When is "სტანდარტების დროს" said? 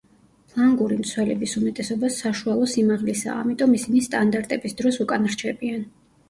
4.07-4.99